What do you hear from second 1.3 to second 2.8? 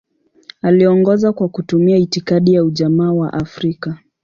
kwa kutumia itikadi ya